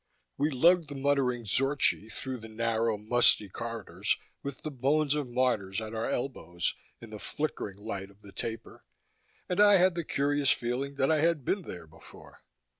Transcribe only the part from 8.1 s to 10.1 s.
the taper, and I had the